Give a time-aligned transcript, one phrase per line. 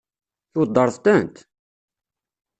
[0.53, 1.35] Tweddṛeḍ-tent?